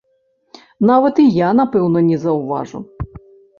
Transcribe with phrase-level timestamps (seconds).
[0.91, 2.85] Нават і я, напэўна, не заўважу.